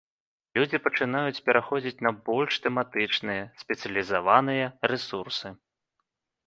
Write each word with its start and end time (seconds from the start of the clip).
Людзі 0.59 0.77
пачынаюць 0.85 1.43
пераходзіць 1.49 2.03
на 2.07 2.11
больш 2.31 2.53
тэматычныя, 2.65 3.43
спецыялізаваныя 3.65 4.65
рэсурсы. 4.95 5.47